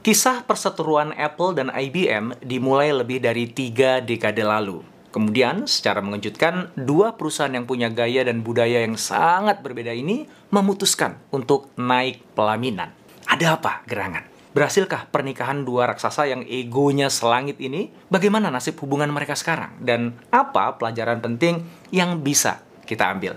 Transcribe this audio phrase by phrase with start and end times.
[0.00, 4.80] Kisah perseteruan Apple dan IBM dimulai lebih dari tiga dekade lalu.
[5.12, 11.20] Kemudian, secara mengejutkan, dua perusahaan yang punya gaya dan budaya yang sangat berbeda ini memutuskan
[11.28, 12.96] untuk naik pelaminan.
[13.28, 14.24] Ada apa gerangan?
[14.56, 17.92] Berhasilkah pernikahan dua raksasa yang egonya selangit ini?
[18.08, 19.84] Bagaimana nasib hubungan mereka sekarang?
[19.84, 21.60] Dan apa pelajaran penting
[21.92, 23.36] yang bisa kita ambil?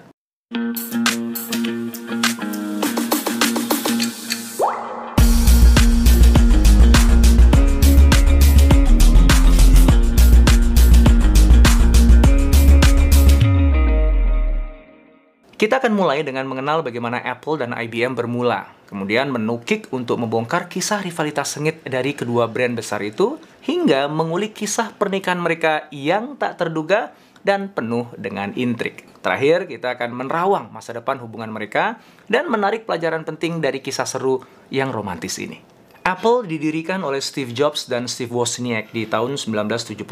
[15.63, 20.99] Kita akan mulai dengan mengenal bagaimana Apple dan IBM bermula, kemudian menukik untuk membongkar kisah
[20.99, 27.15] rivalitas sengit dari kedua brand besar itu, hingga mengulik kisah pernikahan mereka yang tak terduga
[27.47, 29.07] dan penuh dengan intrik.
[29.23, 31.95] Terakhir, kita akan menerawang masa depan hubungan mereka
[32.27, 35.63] dan menarik pelajaran penting dari kisah seru yang romantis ini.
[36.03, 40.03] Apple didirikan oleh Steve Jobs dan Steve Wozniak di tahun 1976.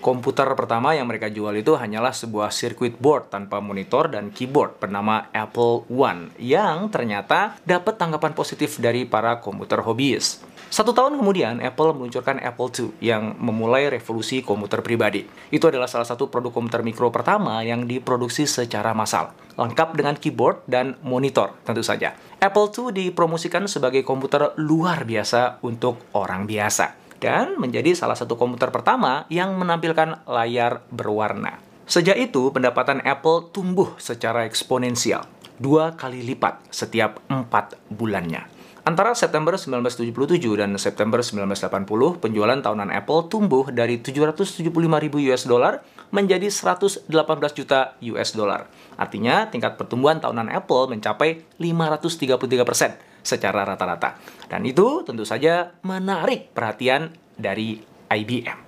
[0.00, 5.28] Komputer pertama yang mereka jual itu hanyalah sebuah circuit board tanpa monitor dan keyboard bernama
[5.28, 10.40] Apple One yang ternyata dapat tanggapan positif dari para komputer hobiis.
[10.72, 15.28] Satu tahun kemudian, Apple meluncurkan Apple II yang memulai revolusi komputer pribadi.
[15.52, 20.64] Itu adalah salah satu produk komputer mikro pertama yang diproduksi secara massal, lengkap dengan keyboard
[20.64, 22.16] dan monitor tentu saja.
[22.40, 28.72] Apple II dipromosikan sebagai komputer luar biasa untuk orang biasa dan menjadi salah satu komputer
[28.72, 31.60] pertama yang menampilkan layar berwarna.
[31.84, 35.28] Sejak itu, pendapatan Apple tumbuh secara eksponensial,
[35.60, 38.48] dua kali lipat setiap empat bulannya.
[38.80, 45.84] Antara September 1977 dan September 1980, penjualan tahunan Apple tumbuh dari 775 ribu US dollar
[46.08, 47.04] menjadi 118
[47.52, 48.72] juta US dollar.
[48.96, 54.18] Artinya, tingkat pertumbuhan tahunan Apple mencapai 533 persen secara rata-rata.
[54.50, 58.58] Dan itu tentu saja menarik perhatian dari IBM.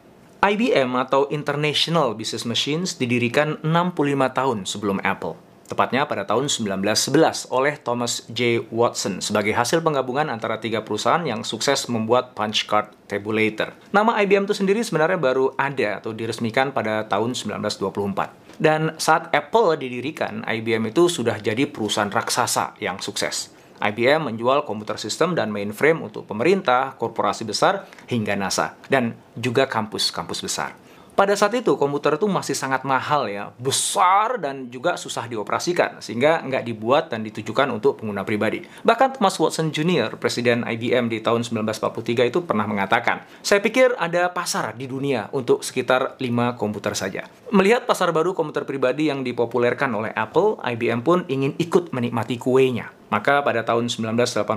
[0.42, 5.38] IBM atau International Business Machines didirikan 65 tahun sebelum Apple.
[5.70, 8.66] Tepatnya pada tahun 1911 oleh Thomas J.
[8.68, 13.72] Watson sebagai hasil penggabungan antara tiga perusahaan yang sukses membuat punch card tabulator.
[13.94, 18.60] Nama IBM itu sendiri sebenarnya baru ada atau diresmikan pada tahun 1924.
[18.60, 23.51] Dan saat Apple didirikan, IBM itu sudah jadi perusahaan raksasa yang sukses.
[23.82, 30.38] IBM menjual komputer sistem dan mainframe untuk pemerintah, korporasi besar, hingga NASA, dan juga kampus-kampus
[30.38, 30.78] besar.
[31.12, 36.40] Pada saat itu, komputer itu masih sangat mahal ya, besar dan juga susah dioperasikan, sehingga
[36.40, 38.64] nggak dibuat dan ditujukan untuk pengguna pribadi.
[38.80, 44.32] Bahkan Thomas Watson Jr., Presiden IBM di tahun 1943 itu pernah mengatakan, saya pikir ada
[44.32, 47.28] pasar di dunia untuk sekitar 5 komputer saja.
[47.52, 53.01] Melihat pasar baru komputer pribadi yang dipopulerkan oleh Apple, IBM pun ingin ikut menikmati kuenya.
[53.12, 54.48] Maka pada tahun 1981,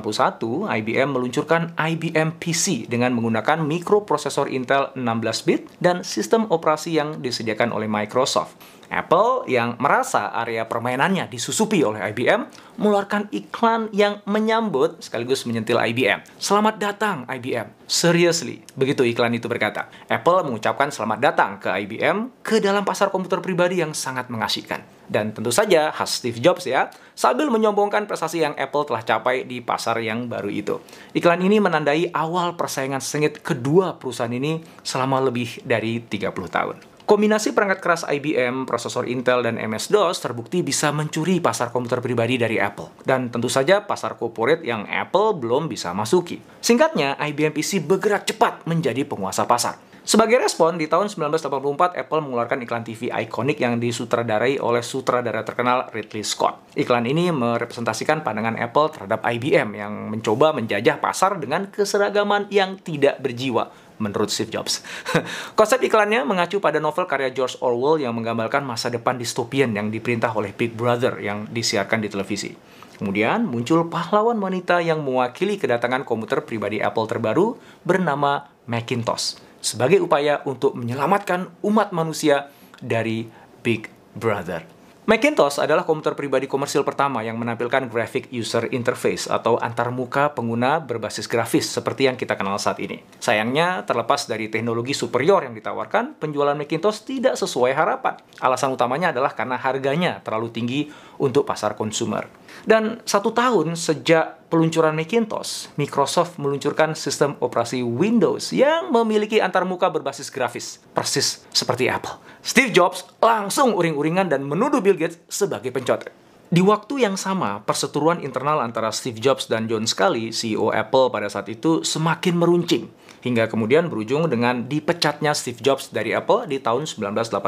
[0.64, 7.92] IBM meluncurkan IBM PC dengan menggunakan mikroprosesor Intel 16-bit dan sistem operasi yang disediakan oleh
[7.92, 8.56] Microsoft.
[8.95, 12.47] Apple yang merasa area permainannya disusupi oleh IBM
[12.79, 16.23] mengeluarkan iklan yang menyambut sekaligus menyentil IBM.
[16.39, 17.75] Selamat datang IBM.
[17.83, 19.91] Seriously, begitu iklan itu berkata.
[20.07, 24.88] Apple mengucapkan selamat datang ke IBM ke dalam pasar komputer pribadi yang sangat mengasihkan.
[25.06, 29.59] Dan tentu saja khas Steve Jobs ya, sambil menyombongkan prestasi yang Apple telah capai di
[29.59, 30.79] pasar yang baru itu.
[31.13, 36.94] Iklan ini menandai awal persaingan sengit kedua perusahaan ini selama lebih dari 30 tahun.
[37.06, 42.58] Kombinasi perangkat keras IBM, prosesor Intel, dan MS-DOS terbukti bisa mencuri pasar komputer pribadi dari
[42.58, 43.06] Apple.
[43.06, 46.42] Dan tentu saja pasar corporate yang Apple belum bisa masuki.
[46.66, 49.78] Singkatnya, IBM PC bergerak cepat menjadi penguasa pasar.
[50.02, 55.90] Sebagai respon, di tahun 1984 Apple mengeluarkan iklan TV ikonik yang disutradarai oleh sutradara terkenal
[55.94, 56.74] Ridley Scott.
[56.74, 63.18] Iklan ini merepresentasikan pandangan Apple terhadap IBM yang mencoba menjajah pasar dengan keseragaman yang tidak
[63.18, 64.83] berjiwa menurut Steve Jobs.
[65.59, 70.31] Konsep iklannya mengacu pada novel karya George Orwell yang menggambarkan masa depan distopian yang diperintah
[70.36, 72.51] oleh Big Brother yang disiarkan di televisi.
[72.95, 80.45] Kemudian muncul pahlawan wanita yang mewakili kedatangan komputer pribadi Apple terbaru bernama Macintosh sebagai upaya
[80.45, 83.27] untuk menyelamatkan umat manusia dari
[83.65, 84.62] Big Brother.
[85.06, 91.30] Macintosh adalah komputer pribadi komersil pertama yang menampilkan graphic user interface atau antarmuka pengguna berbasis
[91.30, 93.06] grafis seperti yang kita kenal saat ini.
[93.22, 98.18] Sayangnya, terlepas dari teknologi superior yang ditawarkan, penjualan Macintosh tidak sesuai harapan.
[98.42, 100.90] Alasan utamanya adalah karena harganya terlalu tinggi
[101.22, 102.25] untuk pasar konsumer.
[102.65, 110.33] Dan satu tahun sejak peluncuran Macintosh, Microsoft meluncurkan sistem operasi Windows yang memiliki antarmuka berbasis
[110.33, 112.18] grafis, persis seperti Apple.
[112.45, 116.13] Steve Jobs langsung uring-uringan dan menuduh Bill Gates sebagai pencotet.
[116.45, 121.25] Di waktu yang sama, perseteruan internal antara Steve Jobs dan John Scully, CEO Apple pada
[121.25, 122.86] saat itu, semakin meruncing
[123.25, 127.42] hingga kemudian berujung dengan dipecatnya Steve Jobs dari Apple di tahun 1985.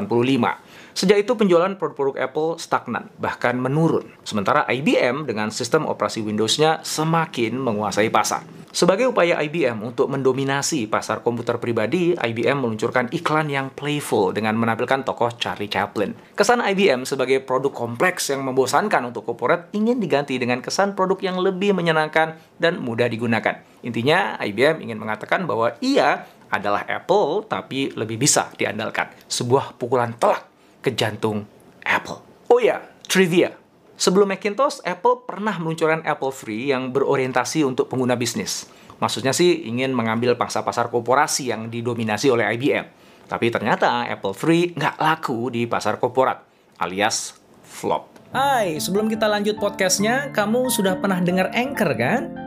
[0.98, 4.10] Sejak itu penjualan produk-produk Apple stagnan, bahkan menurun.
[4.26, 8.42] Sementara IBM dengan sistem operasi Windows-nya semakin menguasai pasar.
[8.78, 15.02] Sebagai upaya IBM untuk mendominasi pasar komputer pribadi, IBM meluncurkan iklan yang playful dengan menampilkan
[15.02, 16.14] tokoh Charlie Chaplin.
[16.38, 21.38] Kesan IBM sebagai produk kompleks yang membosankan untuk korporat ingin diganti dengan kesan produk yang
[21.42, 23.67] lebih menyenangkan dan mudah digunakan.
[23.88, 29.08] Intinya, IBM ingin mengatakan bahwa ia adalah Apple tapi lebih bisa diandalkan.
[29.32, 30.44] Sebuah pukulan telak
[30.84, 31.48] ke jantung
[31.88, 32.20] Apple.
[32.52, 33.56] Oh ya, trivia.
[33.98, 38.70] Sebelum Macintosh, Apple pernah meluncurkan Apple Free yang berorientasi untuk pengguna bisnis.
[39.02, 42.86] Maksudnya sih ingin mengambil pangsa pasar korporasi yang didominasi oleh IBM.
[43.26, 46.46] Tapi ternyata Apple Free nggak laku di pasar korporat,
[46.78, 47.36] alias
[47.66, 48.14] flop.
[48.32, 52.47] Hai, sebelum kita lanjut podcastnya, kamu sudah pernah dengar Anchor kan?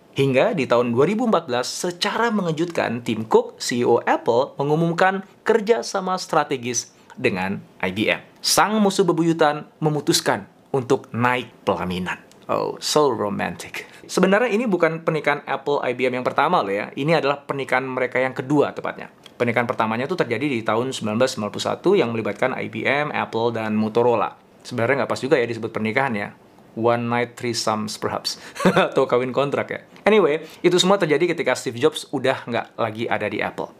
[0.11, 8.19] Hingga di tahun 2014, secara mengejutkan, Tim Cook, CEO Apple, mengumumkan kerjasama strategis dengan IBM.
[8.43, 12.19] Sang musuh bebuyutan memutuskan untuk naik pelaminan.
[12.51, 13.87] Oh, so romantic.
[14.03, 16.91] Sebenarnya ini bukan pernikahan Apple IBM yang pertama loh ya.
[16.91, 19.07] Ini adalah pernikahan mereka yang kedua tepatnya.
[19.39, 21.47] Pernikahan pertamanya itu terjadi di tahun 1991
[21.95, 24.35] yang melibatkan IBM, Apple, dan Motorola.
[24.67, 26.29] Sebenarnya nggak pas juga ya disebut pernikahan ya
[26.75, 28.39] one night threesomes perhaps
[28.91, 29.79] atau kawin kontrak ya.
[30.11, 33.71] Anyway, itu semua terjadi ketika Steve Jobs udah nggak lagi ada di Apple.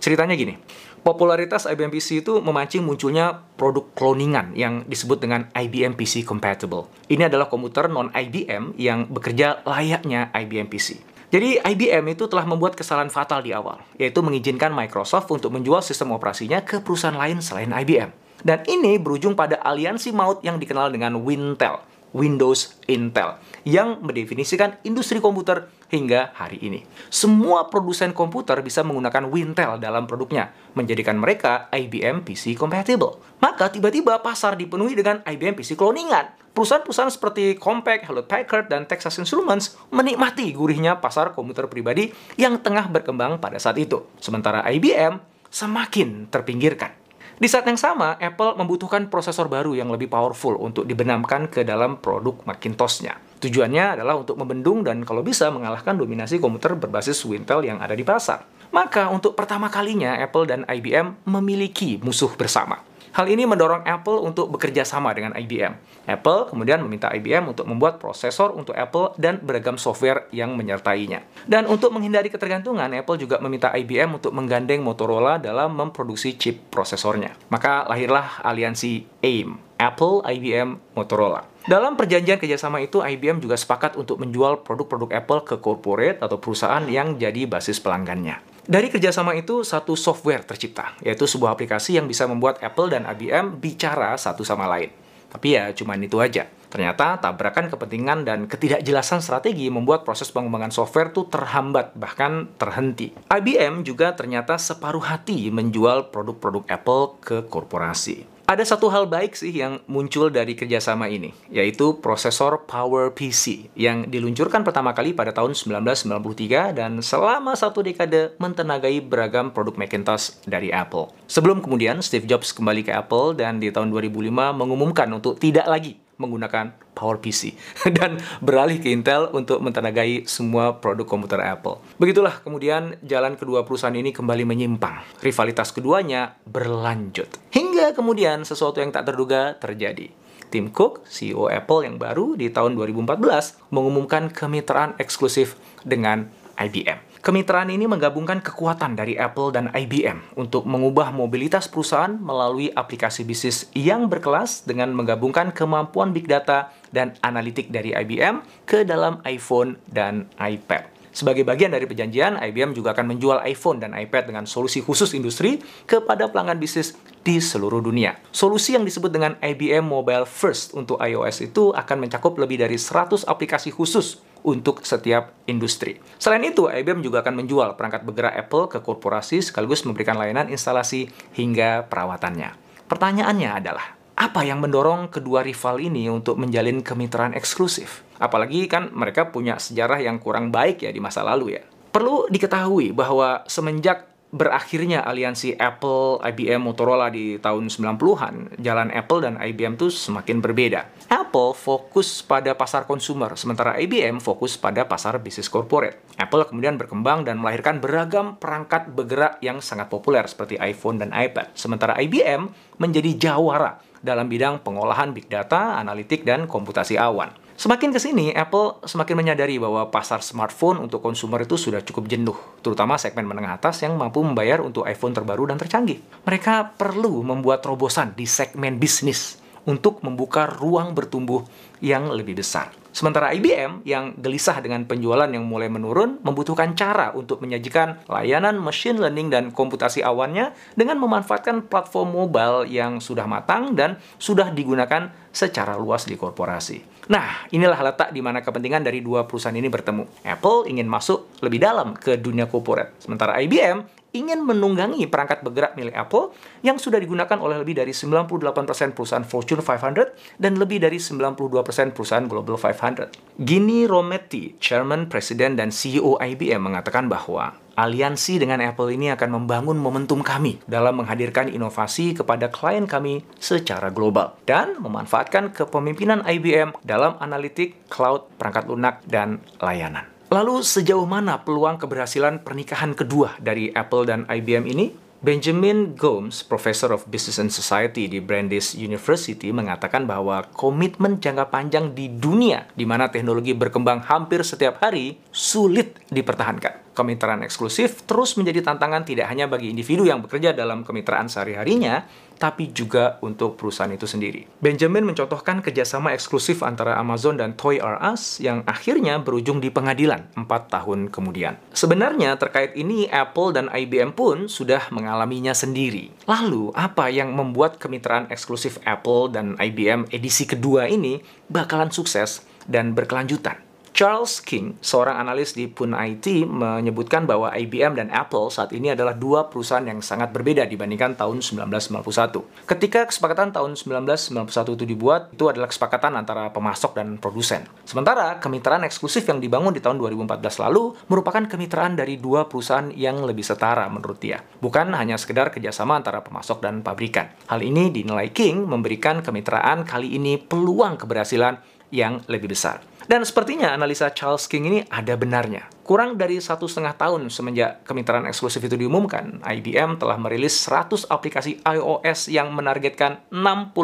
[0.00, 0.56] Ceritanya gini,
[1.04, 6.88] popularitas IBM PC itu memancing munculnya produk cloningan yang disebut dengan IBM PC Compatible.
[7.12, 11.04] Ini adalah komputer non-IBM yang bekerja layaknya IBM PC.
[11.28, 16.16] Jadi IBM itu telah membuat kesalahan fatal di awal, yaitu mengizinkan Microsoft untuk menjual sistem
[16.16, 18.08] operasinya ke perusahaan lain selain IBM.
[18.40, 21.76] Dan ini berujung pada aliansi maut yang dikenal dengan Wintel
[22.14, 26.86] Windows Intel yang mendefinisikan industri komputer hingga hari ini.
[27.10, 33.18] Semua produsen komputer bisa menggunakan Wintel dalam produknya, menjadikan mereka IBM PC compatible.
[33.42, 36.54] Maka tiba-tiba pasar dipenuhi dengan IBM PC cloningan.
[36.54, 42.86] Perusahaan-perusahaan seperti Compaq, Hewlett Packard, dan Texas Instruments menikmati gurihnya pasar komputer pribadi yang tengah
[42.86, 44.06] berkembang pada saat itu.
[44.22, 45.18] Sementara IBM
[45.50, 46.93] semakin terpinggirkan.
[47.34, 51.98] Di saat yang sama, Apple membutuhkan prosesor baru yang lebih powerful untuk dibenamkan ke dalam
[51.98, 53.18] produk Macintosh-nya.
[53.42, 58.06] Tujuannya adalah untuk membendung dan kalau bisa mengalahkan dominasi komputer berbasis Wintel yang ada di
[58.06, 58.46] pasar.
[58.70, 62.93] Maka untuk pertama kalinya Apple dan IBM memiliki musuh bersama.
[63.14, 65.78] Hal ini mendorong Apple untuk bekerja sama dengan IBM.
[66.10, 71.22] Apple kemudian meminta IBM untuk membuat prosesor untuk Apple dan beragam software yang menyertainya.
[71.46, 77.38] Dan untuk menghindari ketergantungan, Apple juga meminta IBM untuk menggandeng Motorola dalam memproduksi chip prosesornya.
[77.54, 81.46] Maka lahirlah aliansi AIM, Apple, IBM, Motorola.
[81.70, 86.82] Dalam perjanjian kerjasama itu, IBM juga sepakat untuk menjual produk-produk Apple ke corporate atau perusahaan
[86.90, 88.53] yang jadi basis pelanggannya.
[88.64, 93.60] Dari kerjasama itu, satu software tercipta, yaitu sebuah aplikasi yang bisa membuat Apple dan IBM
[93.60, 94.88] bicara satu sama lain.
[95.28, 96.48] Tapi ya, cuman itu aja.
[96.72, 103.12] Ternyata tabrakan kepentingan dan ketidakjelasan strategi membuat proses pengembangan software itu terhambat, bahkan terhenti.
[103.30, 108.33] IBM juga ternyata separuh hati menjual produk-produk Apple ke korporasi.
[108.44, 114.60] Ada satu hal baik sih yang muncul dari kerjasama ini, yaitu prosesor PowerPC yang diluncurkan
[114.60, 121.08] pertama kali pada tahun 1993 dan selama satu dekade mentenagai beragam produk Macintosh dari Apple.
[121.24, 126.04] Sebelum kemudian Steve Jobs kembali ke Apple dan di tahun 2005 mengumumkan untuk tidak lagi
[126.20, 127.58] menggunakan PowerPC
[127.98, 131.82] dan beralih ke Intel untuk mentenagai semua produk komputer Apple.
[131.98, 135.02] Begitulah kemudian jalan kedua perusahaan ini kembali menyimpang.
[135.18, 137.26] Rivalitas keduanya berlanjut.
[137.50, 137.63] Hingga
[137.94, 140.12] kemudian sesuatu yang tak terduga terjadi.
[140.54, 147.02] Tim Cook, CEO Apple yang baru di tahun 2014, mengumumkan kemitraan eksklusif dengan IBM.
[147.24, 153.66] Kemitraan ini menggabungkan kekuatan dari Apple dan IBM untuk mengubah mobilitas perusahaan melalui aplikasi bisnis
[153.72, 160.28] yang berkelas dengan menggabungkan kemampuan big data dan analitik dari IBM ke dalam iPhone dan
[160.36, 160.93] iPad.
[161.14, 165.62] Sebagai bagian dari perjanjian, IBM juga akan menjual iPhone dan iPad dengan solusi khusus industri
[165.86, 168.18] kepada pelanggan bisnis di seluruh dunia.
[168.34, 173.30] Solusi yang disebut dengan IBM Mobile First untuk iOS itu akan mencakup lebih dari 100
[173.30, 176.02] aplikasi khusus untuk setiap industri.
[176.18, 181.08] Selain itu, IBM juga akan menjual perangkat bergerak Apple ke korporasi sekaligus memberikan layanan instalasi
[181.32, 182.52] hingga perawatannya.
[182.84, 188.06] Pertanyaannya adalah, apa yang mendorong kedua rival ini untuk menjalin kemitraan eksklusif?
[188.22, 191.62] Apalagi kan mereka punya sejarah yang kurang baik ya di masa lalu ya.
[191.90, 199.34] Perlu diketahui bahwa semenjak berakhirnya aliansi Apple, IBM, Motorola di tahun 90-an, jalan Apple dan
[199.38, 200.90] IBM tuh semakin berbeda.
[201.06, 206.02] Apple fokus pada pasar konsumer, sementara IBM fokus pada pasar bisnis corporate.
[206.18, 211.54] Apple kemudian berkembang dan melahirkan beragam perangkat bergerak yang sangat populer seperti iPhone dan iPad,
[211.54, 212.50] sementara IBM
[212.82, 217.32] menjadi jawara dalam bidang pengolahan big data, analitik, dan komputasi awan.
[217.54, 222.36] Semakin ke sini, Apple semakin menyadari bahwa pasar smartphone untuk konsumer itu sudah cukup jenuh,
[222.60, 226.02] terutama segmen menengah atas yang mampu membayar untuk iPhone terbaru dan tercanggih.
[226.26, 231.46] Mereka perlu membuat terobosan di segmen bisnis untuk membuka ruang bertumbuh
[231.80, 232.83] yang lebih besar.
[232.94, 239.02] Sementara IBM yang gelisah dengan penjualan yang mulai menurun membutuhkan cara untuk menyajikan layanan machine
[239.02, 245.74] learning dan komputasi awannya dengan memanfaatkan platform mobile yang sudah matang dan sudah digunakan secara
[245.74, 246.94] luas di korporasi.
[247.10, 250.24] Nah, inilah letak di mana kepentingan dari dua perusahaan ini bertemu.
[250.24, 255.92] Apple ingin masuk lebih dalam ke dunia korporat, sementara IBM ingin menunggangi perangkat bergerak milik
[255.92, 256.30] Apple
[256.62, 261.50] yang sudah digunakan oleh lebih dari 98% perusahaan Fortune 500 dan lebih dari 92%
[261.90, 263.42] perusahaan Global 500.
[263.42, 269.78] Gini Rometty, Chairman, Presiden, dan CEO IBM mengatakan bahwa aliansi dengan Apple ini akan membangun
[269.78, 277.18] momentum kami dalam menghadirkan inovasi kepada klien kami secara global dan memanfaatkan kepemimpinan IBM dalam
[277.18, 280.06] analitik, cloud, perangkat lunak, dan layanan.
[280.32, 284.86] Lalu sejauh mana peluang keberhasilan pernikahan kedua dari Apple dan IBM ini?
[285.24, 291.96] Benjamin Gomes, Professor of Business and Society di Brandeis University, mengatakan bahwa komitmen jangka panjang
[291.96, 298.62] di dunia, di mana teknologi berkembang hampir setiap hari, sulit dipertahankan kemitraan eksklusif terus menjadi
[298.62, 304.06] tantangan tidak hanya bagi individu yang bekerja dalam kemitraan sehari-harinya, tapi juga untuk perusahaan itu
[304.06, 304.46] sendiri.
[304.58, 310.30] Benjamin mencontohkan kerjasama eksklusif antara Amazon dan Toy R Us yang akhirnya berujung di pengadilan
[310.34, 311.58] 4 tahun kemudian.
[311.74, 316.10] Sebenarnya terkait ini Apple dan IBM pun sudah mengalaminya sendiri.
[316.26, 322.94] Lalu, apa yang membuat kemitraan eksklusif Apple dan IBM edisi kedua ini bakalan sukses dan
[322.94, 323.73] berkelanjutan?
[323.94, 329.14] Charles King, seorang analis di Pun IT, menyebutkan bahwa IBM dan Apple saat ini adalah
[329.14, 332.66] dua perusahaan yang sangat berbeda dibandingkan tahun 1991.
[332.66, 337.70] Ketika kesepakatan tahun 1991 itu dibuat, itu adalah kesepakatan antara pemasok dan produsen.
[337.86, 343.22] Sementara kemitraan eksklusif yang dibangun di tahun 2014 lalu merupakan kemitraan dari dua perusahaan yang
[343.22, 344.42] lebih setara menurut dia.
[344.58, 347.30] Bukan hanya sekedar kerjasama antara pemasok dan pabrikan.
[347.46, 351.62] Hal ini dinilai King memberikan kemitraan kali ini peluang keberhasilan
[351.94, 352.82] yang lebih besar.
[353.10, 355.73] Dan sepertinya analisa Charles King ini ada benarnya.
[355.84, 361.60] Kurang dari satu setengah tahun semenjak kemitraan eksklusif itu diumumkan, IBM telah merilis 100 aplikasi
[361.60, 363.76] iOS yang menargetkan 65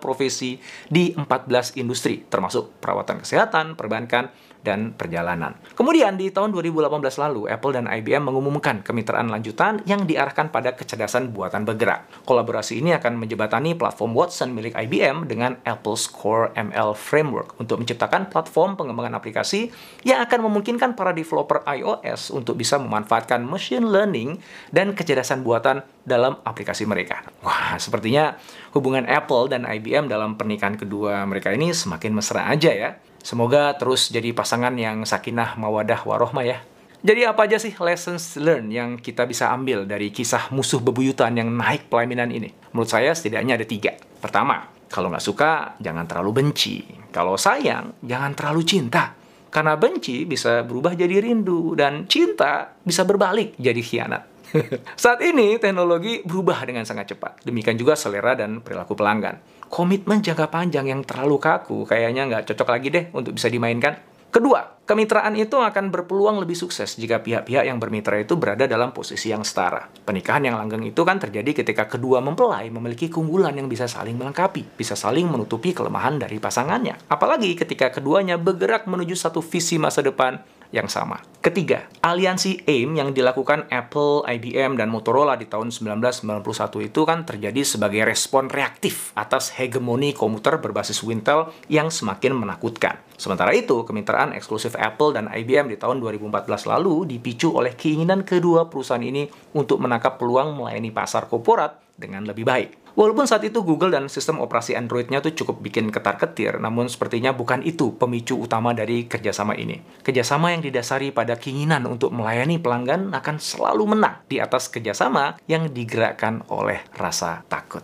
[0.00, 0.56] profesi
[0.88, 4.32] di 14 industri, termasuk perawatan kesehatan, perbankan,
[4.62, 5.58] dan perjalanan.
[5.74, 11.34] Kemudian di tahun 2018 lalu, Apple dan IBM mengumumkan kemitraan lanjutan yang diarahkan pada kecerdasan
[11.34, 12.06] buatan bergerak.
[12.22, 18.30] Kolaborasi ini akan menjebatani platform Watson milik IBM dengan Apple's Core ML Framework untuk menciptakan
[18.30, 19.74] platform pengembangan aplikasi
[20.06, 24.38] yang akan memungkinkan para developer iOS untuk bisa memanfaatkan machine learning
[24.70, 27.26] dan kecerdasan buatan dalam aplikasi mereka.
[27.42, 28.38] Wah, sepertinya
[28.76, 32.90] hubungan Apple dan IBM dalam pernikahan kedua mereka ini semakin mesra aja ya.
[33.22, 36.58] Semoga terus jadi pasangan yang sakinah mawadah warohmah ya.
[37.02, 41.50] Jadi apa aja sih lessons learned yang kita bisa ambil dari kisah musuh bebuyutan yang
[41.50, 42.54] naik pelaminan ini?
[42.70, 43.98] Menurut saya setidaknya ada tiga.
[44.22, 46.84] Pertama, kalau nggak suka, jangan terlalu benci.
[47.10, 49.18] Kalau sayang, jangan terlalu cinta.
[49.52, 54.22] Karena benci bisa berubah jadi rindu, dan cinta bisa berbalik jadi khianat.
[55.02, 57.44] Saat ini, teknologi berubah dengan sangat cepat.
[57.44, 62.68] Demikian juga selera dan perilaku pelanggan komitmen jangka panjang yang terlalu kaku kayaknya nggak cocok
[62.68, 64.11] lagi deh untuk bisa dimainkan.
[64.32, 69.28] Kedua, kemitraan itu akan berpeluang lebih sukses jika pihak-pihak yang bermitra itu berada dalam posisi
[69.28, 69.92] yang setara.
[69.92, 74.72] Pernikahan yang langgeng itu kan terjadi ketika kedua mempelai memiliki keunggulan yang bisa saling melengkapi,
[74.72, 77.12] bisa saling menutupi kelemahan dari pasangannya.
[77.12, 80.40] Apalagi ketika keduanya bergerak menuju satu visi masa depan
[80.72, 81.20] yang sama.
[81.44, 87.60] Ketiga, aliansi AIM yang dilakukan Apple, IBM, dan Motorola di tahun 1991 itu kan terjadi
[87.66, 92.98] sebagai respon reaktif atas hegemoni komuter berbasis Wintel yang semakin menakutkan.
[93.20, 98.66] Sementara itu, kemitraan eksklusif Apple dan IBM di tahun 2014 lalu dipicu oleh keinginan kedua
[98.66, 102.81] perusahaan ini untuk menangkap peluang melayani pasar korporat dengan lebih baik.
[102.92, 107.64] Walaupun saat itu Google dan sistem operasi Android-nya tuh cukup bikin ketar-ketir, namun sepertinya bukan
[107.64, 109.80] itu pemicu utama dari kerjasama ini.
[110.04, 115.72] Kerjasama yang didasari pada keinginan untuk melayani pelanggan akan selalu menang di atas kerjasama yang
[115.72, 117.82] digerakkan oleh rasa takut.